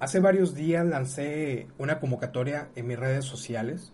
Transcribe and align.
Hace 0.00 0.18
varios 0.18 0.54
días 0.54 0.86
lancé 0.86 1.68
una 1.76 2.00
convocatoria 2.00 2.70
en 2.74 2.86
mis 2.86 2.98
redes 2.98 3.26
sociales. 3.26 3.92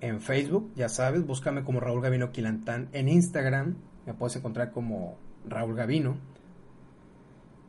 En 0.00 0.20
Facebook, 0.20 0.72
ya 0.74 0.88
sabes, 0.88 1.24
búscame 1.24 1.62
como 1.62 1.78
Raúl 1.78 2.02
Gavino 2.02 2.32
Quilantán. 2.32 2.88
En 2.92 3.08
Instagram 3.08 3.76
me 4.06 4.14
puedes 4.14 4.34
encontrar 4.34 4.72
como 4.72 5.16
Raúl 5.48 5.76
Gavino. 5.76 6.16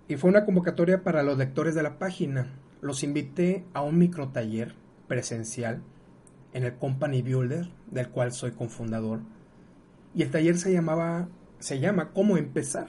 Y 0.07 0.15
fue 0.15 0.31
una 0.31 0.43
convocatoria 0.43 1.03
para 1.03 1.21
los 1.21 1.37
lectores 1.37 1.75
de 1.75 1.83
la 1.83 1.99
página. 1.99 2.51
Los 2.81 3.03
invité 3.03 3.63
a 3.75 3.83
un 3.83 3.99
micro 3.99 4.29
taller 4.29 4.73
presencial 5.07 5.83
en 6.51 6.63
el 6.63 6.73
Company 6.77 7.21
Builder, 7.21 7.69
del 7.91 8.09
cual 8.09 8.31
soy 8.31 8.53
cofundador. 8.53 9.19
Y 10.15 10.23
el 10.23 10.31
taller 10.31 10.57
se 10.57 10.73
llamaba, 10.73 11.27
se 11.59 11.79
llama 11.79 12.09
¿Cómo 12.11 12.37
empezar? 12.37 12.87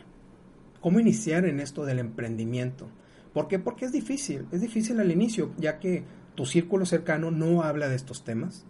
¿Cómo 0.80 0.98
iniciar 0.98 1.44
en 1.44 1.60
esto 1.60 1.84
del 1.84 1.98
emprendimiento? 1.98 2.88
¿Por 3.36 3.48
qué? 3.48 3.58
Porque 3.58 3.84
es 3.84 3.92
difícil, 3.92 4.46
es 4.50 4.62
difícil 4.62 4.98
al 4.98 5.12
inicio, 5.12 5.52
ya 5.58 5.78
que 5.78 6.04
tu 6.36 6.46
círculo 6.46 6.86
cercano 6.86 7.30
no 7.30 7.62
habla 7.64 7.86
de 7.86 7.94
estos 7.94 8.24
temas, 8.24 8.64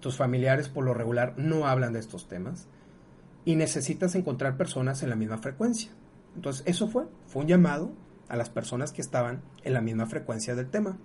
tus 0.00 0.16
familiares 0.16 0.68
por 0.68 0.84
lo 0.84 0.92
regular 0.92 1.34
no 1.36 1.68
hablan 1.68 1.92
de 1.92 2.00
estos 2.00 2.26
temas, 2.26 2.66
y 3.44 3.54
necesitas 3.54 4.16
encontrar 4.16 4.56
personas 4.56 5.04
en 5.04 5.10
la 5.10 5.14
misma 5.14 5.38
frecuencia. 5.38 5.92
Entonces, 6.34 6.64
eso 6.66 6.88
fue, 6.88 7.04
fue 7.28 7.42
un 7.42 7.48
llamado 7.48 7.92
a 8.28 8.36
las 8.36 8.50
personas 8.50 8.90
que 8.90 9.02
estaban 9.02 9.40
en 9.62 9.72
la 9.72 9.80
misma 9.80 10.06
frecuencia 10.06 10.56
del 10.56 10.68
tema. 10.68 10.98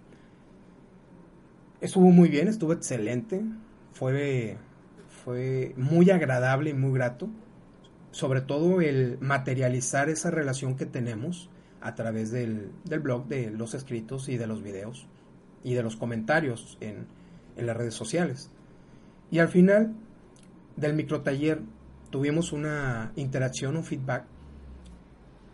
Estuvo 1.82 2.10
muy 2.10 2.30
bien, 2.30 2.48
estuvo 2.48 2.74
excelente, 2.74 3.44
fue, 3.94 4.58
fue 5.24 5.76
muy 5.78 6.10
agradable 6.10 6.72
y 6.72 6.74
muy 6.74 6.94
grato, 6.94 7.30
sobre 8.10 8.42
todo 8.42 8.82
el 8.82 9.20
materializar 9.22 10.10
esa 10.10 10.32
relación 10.32 10.76
que 10.76 10.88
tenemos 10.88 11.52
a 11.82 11.96
través 11.96 12.32
del, 12.32 12.72
blog, 13.02 13.28
de 13.28 13.52
los 13.52 13.74
escritos 13.74 14.30
y 14.30 14.38
de 14.38 14.48
los 14.48 14.64
videos 14.64 15.08
y 15.64 15.74
de 15.74 15.84
los 15.84 15.96
comentarios 15.96 16.78
en, 16.82 17.08
en 17.56 17.66
las 17.66 17.78
redes 17.78 17.94
sociales. 17.94 18.50
Y 19.32 19.40
al 19.40 19.50
final 19.50 19.94
del 20.76 20.94
microtaller 20.94 21.62
tuvimos 22.10 22.54
una 22.54 23.12
interacción, 23.16 23.78
un 23.78 23.84
feedback. 23.84 24.26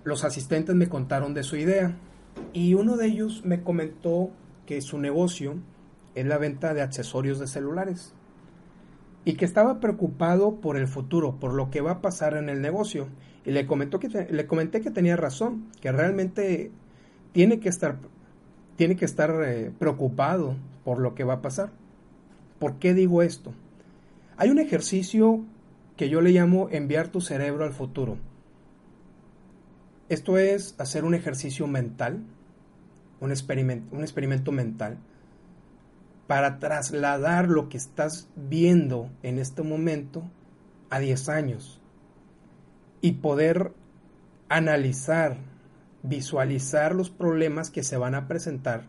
Los 0.03 0.23
asistentes 0.23 0.75
me 0.75 0.89
contaron 0.89 1.34
de 1.34 1.44
su 1.44 1.56
idea 1.56 1.95
y 2.52 2.73
uno 2.73 2.97
de 2.97 3.08
ellos 3.08 3.42
me 3.45 3.64
comentó 3.64 4.31
que 4.66 4.81
su 4.81 5.00
negocio 5.00 5.56
es 6.16 6.25
la 6.25 6.38
venta 6.38 6.73
de 6.73 6.81
accesorios 6.81 7.40
de 7.40 7.47
celulares 7.47 8.14
y 9.25 9.33
que 9.33 9.45
estaba 9.45 9.79
preocupado 9.79 10.59
por 10.59 10.77
el 10.77 10.88
futuro, 10.88 11.39
por 11.39 11.53
lo 11.53 11.69
que 11.69 11.81
va 11.81 11.91
a 11.91 12.02
pasar 12.02 12.35
en 12.35 12.49
el 12.49 12.61
negocio. 12.61 13.07
Y 13.45 13.52
le, 13.52 13.66
comentó 13.66 13.99
que, 13.99 14.09
le 14.09 14.47
comenté 14.47 14.81
que 14.81 14.91
tenía 14.91 15.16
razón, 15.16 15.69
que 15.81 15.91
realmente 15.91 16.71
tiene 17.31 17.59
que 17.59 17.69
estar, 17.69 17.97
tiene 18.75 18.95
que 18.95 19.05
estar 19.05 19.31
eh, 19.45 19.71
preocupado 19.77 20.55
por 20.83 20.99
lo 20.99 21.16
que 21.16 21.23
va 21.23 21.35
a 21.35 21.41
pasar. 21.41 21.71
¿Por 22.59 22.79
qué 22.79 22.94
digo 22.94 23.21
esto? 23.21 23.53
Hay 24.38 24.49
un 24.49 24.59
ejercicio 24.59 25.41
que 25.95 26.09
yo 26.09 26.21
le 26.21 26.31
llamo 26.31 26.67
enviar 26.71 27.09
tu 27.09 27.21
cerebro 27.21 27.63
al 27.63 27.73
futuro. 27.73 28.17
Esto 30.09 30.38
es 30.38 30.75
hacer 30.79 31.05
un 31.05 31.13
ejercicio 31.13 31.66
mental, 31.67 32.23
un 33.21 33.31
un 33.31 34.01
experimento 34.01 34.51
mental, 34.51 34.97
para 36.27 36.59
trasladar 36.59 37.49
lo 37.49 37.69
que 37.69 37.77
estás 37.77 38.29
viendo 38.35 39.09
en 39.23 39.39
este 39.39 39.61
momento 39.61 40.23
a 40.89 40.99
10 40.99 41.29
años 41.29 41.81
y 43.02 43.13
poder 43.13 43.73
analizar, 44.49 45.38
visualizar 46.03 46.95
los 46.95 47.09
problemas 47.09 47.69
que 47.69 47.83
se 47.83 47.97
van 47.97 48.16
a 48.16 48.27
presentar 48.27 48.85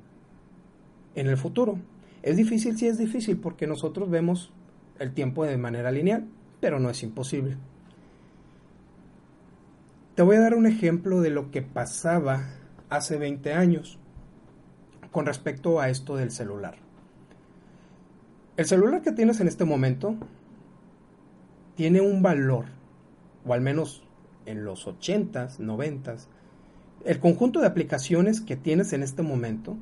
en 1.15 1.27
el 1.27 1.37
futuro. 1.37 1.79
Es 2.23 2.37
difícil, 2.37 2.79
sí 2.79 2.87
es 2.87 2.99
difícil, 2.99 3.39
porque 3.39 3.67
nosotros 3.67 4.09
vemos 4.11 4.53
el 4.99 5.13
tiempo 5.13 5.45
de 5.45 5.57
manera 5.57 5.91
lineal, 5.91 6.27
pero 6.61 6.79
no 6.79 6.91
es 6.91 7.03
imposible. 7.03 7.57
Te 10.15 10.23
voy 10.23 10.37
a 10.37 10.41
dar 10.41 10.55
un 10.55 10.67
ejemplo 10.67 11.21
de 11.21 11.31
lo 11.31 11.51
que 11.51 11.63
pasaba 11.63 12.45
hace 12.89 13.19
20 13.19 13.53
años 13.53 13.99
con 15.11 15.27
respecto 15.27 15.81
a 15.81 15.89
esto 15.89 16.17
del 16.17 16.31
celular. 16.31 16.84
El 18.57 18.67
celular 18.67 19.03
que 19.03 19.11
tienes 19.11 19.41
en 19.41 19.49
este 19.49 19.65
momento 19.65 20.15
tiene 21.75 22.01
un 22.01 22.23
valor, 22.23 22.67
o 23.45 23.53
al 23.53 23.61
menos 23.61 24.05
en 24.47 24.65
los 24.65 24.87
80s, 24.87 25.59
90s, 25.59 26.29
el 27.05 27.19
conjunto 27.19 27.61
de 27.61 27.67
aplicaciones 27.67 28.41
que 28.41 28.55
tienes 28.55 28.93
en 28.93 29.03
este 29.03 29.23
momento 29.23 29.77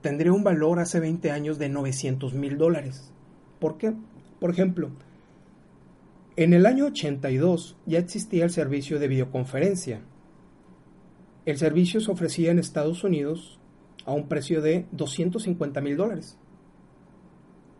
tendría 0.00 0.32
un 0.32 0.42
valor 0.42 0.78
hace 0.78 1.00
20 1.00 1.30
años 1.30 1.58
de 1.58 1.68
900 1.68 2.32
mil 2.32 2.56
dólares. 2.56 3.12
¿Por 3.60 3.76
qué? 3.76 3.92
Por 4.40 4.48
ejemplo, 4.48 4.88
en 6.36 6.54
el 6.54 6.64
año 6.64 6.86
82 6.86 7.76
ya 7.84 7.98
existía 7.98 8.44
el 8.44 8.50
servicio 8.50 8.98
de 8.98 9.08
videoconferencia. 9.08 10.00
El 11.44 11.58
servicio 11.58 12.00
se 12.00 12.10
ofrecía 12.10 12.50
en 12.50 12.58
Estados 12.58 13.04
Unidos 13.04 13.60
a 14.06 14.12
un 14.12 14.28
precio 14.28 14.62
de 14.62 14.86
250 14.92 15.82
mil 15.82 15.98
dólares 15.98 16.38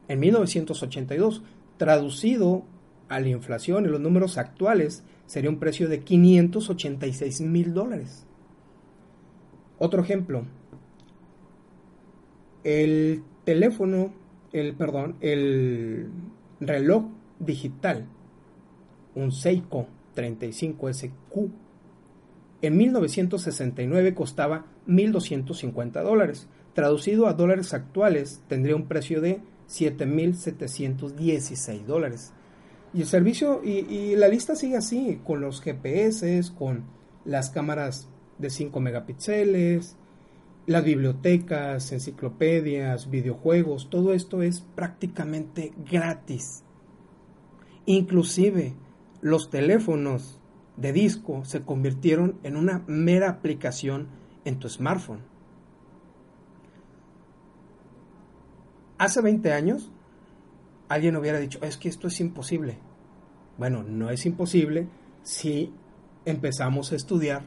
en 0.08 0.20
1982. 0.20 1.42
Traducido 1.76 2.64
a 3.08 3.20
la 3.20 3.28
inflación 3.28 3.84
en 3.84 3.92
los 3.92 4.00
números 4.00 4.38
actuales, 4.38 5.04
sería 5.26 5.50
un 5.50 5.58
precio 5.58 5.88
de 5.88 6.00
586 6.00 7.40
mil 7.42 7.74
dólares. 7.74 8.26
Otro 9.78 10.02
ejemplo, 10.02 10.46
el 12.64 13.22
teléfono, 13.44 14.12
el, 14.52 14.74
perdón, 14.74 15.16
el 15.20 16.08
reloj 16.60 17.04
digital, 17.38 18.06
un 19.14 19.32
Seiko 19.32 19.86
35SQ, 20.16 21.50
en 22.62 22.76
1969 22.76 24.14
costaba 24.14 24.66
1.250 24.88 26.02
dólares. 26.02 26.48
Traducido 26.72 27.26
a 27.26 27.34
dólares 27.34 27.74
actuales, 27.74 28.42
tendría 28.48 28.76
un 28.76 28.88
precio 28.88 29.20
de 29.20 29.40
7.716 29.68 31.84
dólares. 31.84 32.32
Y 32.94 33.02
el 33.02 33.06
servicio, 33.06 33.62
y, 33.64 34.16
la 34.16 34.28
lista 34.28 34.56
sigue 34.56 34.76
así, 34.76 35.20
con 35.24 35.40
los 35.40 35.60
GPS, 35.60 36.42
con 36.58 36.84
las 37.24 37.50
cámaras 37.50 38.08
de 38.38 38.50
5 38.50 38.80
megapíxeles, 38.80 39.96
las 40.66 40.84
bibliotecas, 40.84 41.92
enciclopedias, 41.92 43.10
videojuegos, 43.10 43.90
todo 43.90 44.12
esto 44.12 44.42
es 44.42 44.60
prácticamente 44.60 45.72
gratis. 45.90 46.62
Inclusive 47.86 48.74
los 49.20 49.50
teléfonos 49.50 50.40
de 50.76 50.92
disco 50.92 51.44
se 51.44 51.62
convirtieron 51.62 52.38
en 52.42 52.56
una 52.56 52.84
mera 52.86 53.30
aplicación 53.30 54.08
en 54.44 54.58
tu 54.58 54.68
smartphone. 54.68 55.35
Hace 58.98 59.20
20 59.20 59.52
años, 59.52 59.90
alguien 60.88 61.16
hubiera 61.16 61.38
dicho, 61.38 61.58
es 61.62 61.76
que 61.76 61.88
esto 61.88 62.08
es 62.08 62.18
imposible. 62.20 62.78
Bueno, 63.58 63.82
no 63.82 64.10
es 64.10 64.24
imposible 64.24 64.88
si 65.22 65.72
empezamos 66.24 66.92
a 66.92 66.96
estudiar 66.96 67.42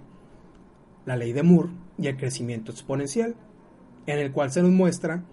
la 1.06 1.16
ley 1.16 1.34
de 1.34 1.44
Moore 1.44 1.70
y 1.98 2.08
el 2.08 2.18
crecimiento 2.18 2.72
exponencial, 2.72 3.36
en 4.06 4.20
el 4.20 4.32
cual 4.32 4.52
se 4.52 4.62
nos 4.62 4.72
muestra 4.72 5.24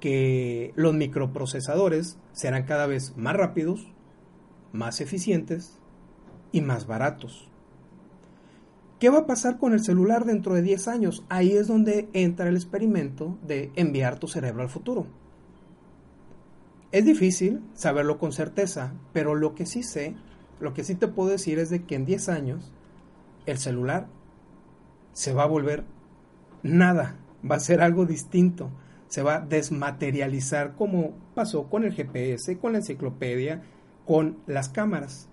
que 0.00 0.72
los 0.76 0.94
microprocesadores 0.94 2.18
serán 2.32 2.64
cada 2.64 2.86
vez 2.86 3.14
más 3.16 3.36
rápidos, 3.36 3.86
más 4.72 5.00
eficientes 5.00 5.78
y 6.52 6.62
más 6.62 6.86
baratos. 6.86 7.50
¿Qué 8.98 9.10
va 9.10 9.18
a 9.20 9.26
pasar 9.26 9.58
con 9.58 9.74
el 9.74 9.84
celular 9.84 10.24
dentro 10.24 10.54
de 10.54 10.62
10 10.62 10.88
años? 10.88 11.24
Ahí 11.28 11.52
es 11.52 11.66
donde 11.66 12.08
entra 12.14 12.48
el 12.48 12.56
experimento 12.56 13.38
de 13.46 13.70
enviar 13.76 14.18
tu 14.18 14.26
cerebro 14.26 14.62
al 14.62 14.70
futuro. 14.70 15.06
Es 16.96 17.04
difícil 17.04 17.60
saberlo 17.74 18.16
con 18.16 18.32
certeza, 18.32 18.94
pero 19.12 19.34
lo 19.34 19.54
que 19.54 19.66
sí 19.66 19.82
sé, 19.82 20.16
lo 20.60 20.72
que 20.72 20.82
sí 20.82 20.94
te 20.94 21.08
puedo 21.08 21.28
decir 21.28 21.58
es 21.58 21.68
de 21.68 21.84
que 21.84 21.94
en 21.94 22.06
10 22.06 22.30
años 22.30 22.72
el 23.44 23.58
celular 23.58 24.06
se 25.12 25.34
va 25.34 25.42
a 25.42 25.46
volver 25.46 25.84
nada, 26.62 27.18
va 27.44 27.56
a 27.56 27.60
ser 27.60 27.82
algo 27.82 28.06
distinto, 28.06 28.70
se 29.08 29.20
va 29.20 29.34
a 29.34 29.40
desmaterializar 29.40 30.74
como 30.74 31.12
pasó 31.34 31.68
con 31.68 31.84
el 31.84 31.92
GPS, 31.92 32.56
con 32.56 32.72
la 32.72 32.78
enciclopedia, 32.78 33.62
con 34.06 34.38
las 34.46 34.70
cámaras. 34.70 35.28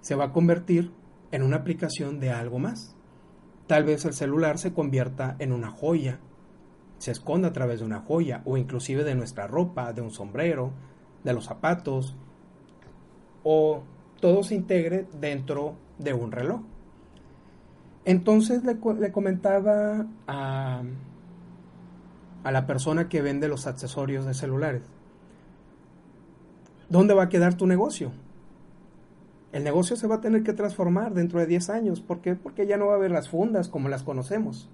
Se 0.00 0.14
va 0.14 0.24
a 0.24 0.32
convertir 0.32 0.92
en 1.30 1.42
una 1.42 1.56
aplicación 1.56 2.20
de 2.20 2.30
algo 2.30 2.58
más. 2.58 2.96
Tal 3.66 3.84
vez 3.84 4.06
el 4.06 4.14
celular 4.14 4.56
se 4.56 4.72
convierta 4.72 5.36
en 5.40 5.52
una 5.52 5.70
joya, 5.70 6.20
se 7.00 7.12
esconde 7.12 7.48
a 7.48 7.52
través 7.54 7.80
de 7.80 7.86
una 7.86 8.00
joya 8.00 8.42
o 8.44 8.58
inclusive 8.58 9.04
de 9.04 9.14
nuestra 9.14 9.46
ropa, 9.46 9.94
de 9.94 10.02
un 10.02 10.10
sombrero, 10.10 10.70
de 11.24 11.32
los 11.32 11.46
zapatos 11.46 12.14
o 13.42 13.82
todo 14.20 14.42
se 14.42 14.54
integre 14.54 15.06
dentro 15.18 15.76
de 15.98 16.12
un 16.12 16.30
reloj. 16.30 16.60
Entonces 18.04 18.64
le, 18.64 18.78
comentaba 19.12 20.06
a, 20.26 20.82
a 22.44 22.52
la 22.52 22.66
persona 22.66 23.08
que 23.08 23.22
vende 23.22 23.48
los 23.48 23.66
accesorios 23.66 24.26
de 24.26 24.34
celulares, 24.34 24.82
¿dónde 26.90 27.14
va 27.14 27.24
a 27.24 27.28
quedar 27.30 27.54
tu 27.54 27.66
negocio? 27.66 28.12
El 29.52 29.64
negocio 29.64 29.96
se 29.96 30.06
va 30.06 30.16
a 30.16 30.20
tener 30.20 30.42
que 30.42 30.52
transformar 30.52 31.14
dentro 31.14 31.40
de 31.40 31.46
10 31.46 31.70
años. 31.70 32.02
¿Por 32.02 32.20
qué? 32.20 32.34
Porque 32.34 32.66
ya 32.66 32.76
no 32.76 32.88
va 32.88 32.92
a 32.92 32.96
haber 32.96 33.10
las 33.10 33.30
fundas 33.30 33.68
como 33.68 33.88
las 33.88 34.02
conocemos. 34.02 34.68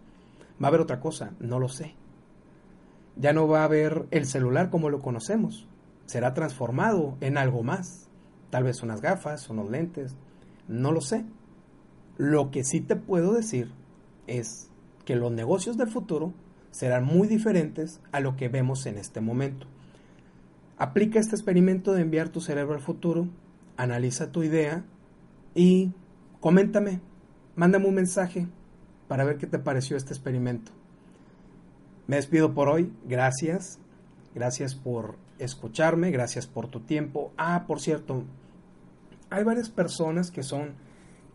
Va 0.60 0.66
a 0.66 0.68
haber 0.68 0.80
otra 0.80 0.98
cosa, 0.98 1.30
no 1.38 1.60
lo 1.60 1.68
sé. 1.68 1.94
Ya 3.16 3.32
no 3.32 3.48
va 3.48 3.62
a 3.62 3.64
haber 3.64 4.06
el 4.10 4.26
celular 4.26 4.70
como 4.70 4.90
lo 4.90 5.00
conocemos. 5.00 5.66
Será 6.06 6.34
transformado 6.34 7.16
en 7.20 7.38
algo 7.38 7.62
más. 7.62 8.08
Tal 8.50 8.64
vez 8.64 8.82
unas 8.82 9.00
gafas, 9.00 9.48
unos 9.50 9.70
lentes, 9.70 10.16
no 10.68 10.92
lo 10.92 11.00
sé. 11.00 11.24
Lo 12.16 12.50
que 12.50 12.64
sí 12.64 12.80
te 12.80 12.96
puedo 12.96 13.32
decir 13.32 13.72
es 14.26 14.70
que 15.04 15.16
los 15.16 15.32
negocios 15.32 15.76
del 15.76 15.88
futuro 15.88 16.32
serán 16.70 17.04
muy 17.04 17.26
diferentes 17.26 18.00
a 18.12 18.20
lo 18.20 18.36
que 18.36 18.48
vemos 18.48 18.86
en 18.86 18.98
este 18.98 19.20
momento. 19.20 19.66
Aplica 20.78 21.18
este 21.18 21.34
experimento 21.34 21.92
de 21.92 22.02
enviar 22.02 22.28
tu 22.28 22.40
cerebro 22.40 22.74
al 22.74 22.80
futuro 22.80 23.28
analiza 23.76 24.32
tu 24.32 24.42
idea 24.42 24.84
y 25.54 25.92
coméntame, 26.40 27.00
mándame 27.54 27.86
un 27.86 27.94
mensaje 27.94 28.48
para 29.08 29.24
ver 29.24 29.38
qué 29.38 29.46
te 29.46 29.58
pareció 29.58 29.96
este 29.96 30.12
experimento. 30.12 30.72
Me 32.06 32.16
despido 32.16 32.54
por 32.54 32.68
hoy, 32.68 32.92
gracias, 33.06 33.78
gracias 34.34 34.74
por 34.74 35.16
escucharme, 35.38 36.10
gracias 36.10 36.46
por 36.46 36.68
tu 36.68 36.80
tiempo. 36.80 37.32
Ah, 37.36 37.64
por 37.66 37.80
cierto, 37.80 38.24
hay 39.30 39.44
varias 39.44 39.68
personas 39.68 40.30
que 40.30 40.42
son 40.42 40.74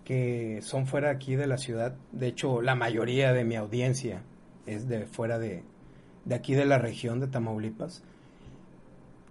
que 0.06 0.62
son 0.64 0.88
fuera 0.88 1.12
aquí 1.12 1.36
de 1.36 1.46
la 1.46 1.58
ciudad. 1.58 1.96
De 2.12 2.28
hecho, 2.28 2.62
la 2.62 2.76
mayoría 2.76 3.34
de 3.34 3.44
mi 3.44 3.56
audiencia 3.56 4.24
es 4.66 4.88
de 4.88 5.06
fuera 5.06 5.38
de, 5.38 5.64
de 6.26 6.36
aquí 6.36 6.56
de 6.56 6.66
la 6.66 6.80
región 6.80 7.20
de 7.20 7.28
Tamaulipas 7.28 8.04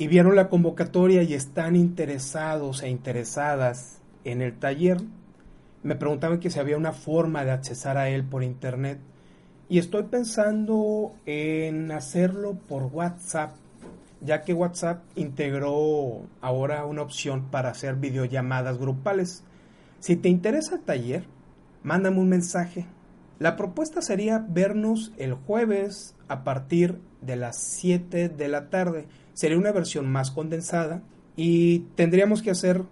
y 0.01 0.07
vieron 0.07 0.35
la 0.35 0.49
convocatoria 0.49 1.23
y 1.23 1.35
están 1.35 1.77
interesados 1.77 2.83
e 2.83 2.89
interesadas 2.89 4.01
en 4.25 4.41
el 4.41 4.59
taller, 4.59 4.97
me 5.83 5.95
preguntaban 5.95 6.41
que 6.41 6.49
si 6.49 6.59
había 6.59 6.79
una 6.79 6.93
forma 6.93 7.45
de 7.45 7.51
accesar 7.51 7.99
a 7.99 8.09
él 8.09 8.25
por 8.25 8.43
internet. 8.43 8.99
Y 9.71 9.79
estoy 9.79 10.03
pensando 10.03 11.13
en 11.27 11.93
hacerlo 11.93 12.59
por 12.69 12.87
WhatsApp, 12.93 13.53
ya 14.21 14.43
que 14.43 14.53
WhatsApp 14.53 15.05
integró 15.15 16.23
ahora 16.41 16.85
una 16.85 17.03
opción 17.03 17.45
para 17.53 17.71
hacer 17.71 17.95
videollamadas 17.95 18.79
grupales. 18.79 19.45
Si 20.01 20.17
te 20.17 20.29
interesa 20.29 20.75
el 20.75 20.81
taller, 20.81 21.25
mándame 21.85 22.19
un 22.19 22.29
mensaje. 22.29 22.87
La 23.39 23.55
propuesta 23.55 24.03
sería 24.03 24.45
vernos 24.47 25.13
el 25.19 25.35
jueves 25.35 26.17
a 26.27 26.43
partir 26.43 26.99
de 27.21 27.37
las 27.37 27.57
7 27.57 28.29
de 28.29 28.49
la 28.49 28.71
tarde 28.71 29.07
sería 29.35 29.57
una 29.57 29.71
versión 29.71 30.11
más 30.11 30.33
condensada 30.33 31.01
y 31.37 31.81
tendríamos 31.95 32.43
que 32.43 32.51
hacer 32.51 32.83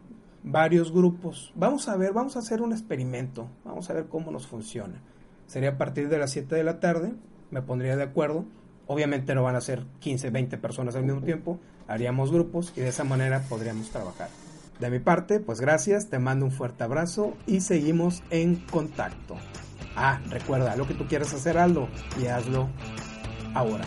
varios 0.45 0.93
grupos. 0.93 1.53
Vamos 1.57 1.89
a 1.89 1.97
ver, 1.97 2.13
vamos 2.13 2.37
a 2.37 2.39
hacer 2.39 2.63
un 2.63 2.71
experimento, 2.71 3.49
vamos 3.65 3.91
a 3.91 3.95
ver 3.95 4.07
cómo 4.07 4.31
nos 4.31 4.47
funciona. 4.47 5.03
Sería 5.49 5.71
a 5.71 5.79
partir 5.79 6.09
de 6.09 6.19
las 6.19 6.31
7 6.31 6.55
de 6.55 6.63
la 6.63 6.79
tarde, 6.79 7.15
me 7.51 7.63
pondría 7.63 7.97
de 7.97 8.05
acuerdo. 8.05 8.45
Obviamente 8.87 9.35
no 9.35 9.43
van 9.43 9.57
a 9.57 9.61
ser 9.61 9.85
15, 9.99 10.31
20 10.31 10.59
personas 10.59 10.95
al 10.95 11.05
mismo 11.05 11.23
tiempo, 11.23 11.59
haríamos 11.89 12.31
grupos 12.31 12.73
y 12.77 12.83
de 12.83 12.89
esa 12.89 13.03
manera 13.03 13.43
podríamos 13.49 13.91
trabajar. 13.91 14.29
De 14.79 14.91
mi 14.91 15.01
parte, 15.01 15.41
pues 15.41 15.61
gracias, 15.61 16.09
te 16.09 16.19
mando 16.19 16.47
un 16.47 16.53
fuerte 16.53 16.85
abrazo 16.85 17.35
y 17.47 17.63
seguimos 17.63 18.23
en 18.31 18.57
contacto. 18.57 19.37
Ah, 19.97 20.21
recuerda, 20.29 20.77
lo 20.77 20.87
que 20.87 20.95
tú 20.95 21.07
quieras 21.09 21.35
hacer, 21.35 21.59
Aldo, 21.59 21.89
y 22.23 22.27
hazlo 22.27 22.69
ahora. 23.55 23.85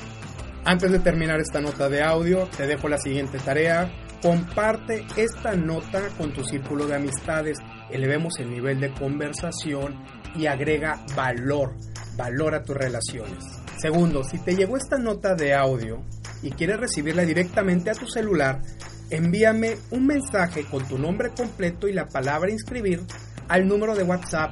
Antes 0.66 0.92
de 0.92 1.00
terminar 1.00 1.40
esta 1.40 1.62
nota 1.62 1.90
de 1.90 2.04
audio, 2.04 2.48
te 2.58 2.68
dejo 2.68 2.90
la 2.90 2.98
siguiente 2.98 3.40
tarea. 3.40 3.90
Comparte 4.22 5.06
esta 5.16 5.56
nota 5.56 6.10
con 6.18 6.34
tu 6.34 6.44
círculo 6.44 6.86
de 6.86 6.96
amistades, 6.96 7.58
elevemos 7.92 8.40
el 8.40 8.50
nivel 8.50 8.80
de 8.80 8.94
conversación 8.94 9.96
y 10.36 10.46
agrega 10.46 11.04
valor, 11.16 11.76
valor 12.16 12.56
a 12.56 12.64
tus 12.64 12.76
relaciones. 12.76 13.44
Segundo, 13.78 14.24
si 14.24 14.40
te 14.40 14.56
llegó 14.56 14.78
esta 14.78 14.98
nota 14.98 15.36
de 15.36 15.54
audio 15.54 16.04
y 16.42 16.52
quieres 16.52 16.80
recibirla 16.80 17.24
directamente 17.24 17.90
a 17.90 17.96
tu 17.96 18.08
celular, 18.08 18.62
envíame 19.10 19.76
un 19.92 20.06
mensaje 20.06 20.66
con 20.66 20.88
tu 20.88 20.98
nombre 20.98 21.32
completo 21.36 21.88
y 21.88 21.94
la 21.94 22.08
palabra 22.08 22.52
inscribir 22.52 23.02
al 23.48 23.68
número 23.68 23.96
de 23.96 24.04
WhatsApp 24.04 24.52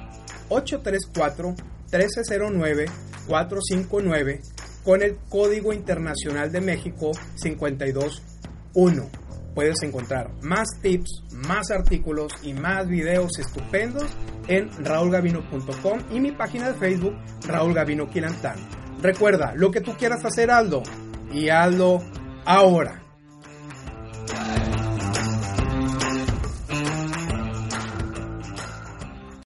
834 0.50 1.56
1309 1.92 2.86
459 3.28 4.42
con 4.84 5.04
el 5.04 5.18
Código 5.30 5.72
Internacional 5.72 6.52
de 6.52 6.62
México 6.62 7.12
521. 7.42 9.19
Puedes 9.54 9.81
encontrar 9.84 10.31
más 10.42 10.68
tips, 10.81 11.24
más 11.48 11.72
artículos 11.72 12.31
y 12.44 12.54
más 12.54 12.88
videos 12.88 13.38
estupendos 13.40 14.07
en 14.48 14.69
raulgavino.com 14.84 16.00
y 16.12 16.19
mi 16.19 16.31
página 16.31 16.72
de 16.72 16.80
Facebook 16.80 17.16
Raúl 17.48 17.74
Gavino 17.74 18.10
Quilantán. 18.10 18.57
Recuerda, 19.01 19.54
lo 19.56 19.72
que 19.72 19.81
tú 19.81 19.94
quieras 19.98 20.25
hacer, 20.25 20.51
Aldo, 20.51 20.84
y 21.31 21.50
Aldo 21.50 22.00
ahora. 22.46 23.09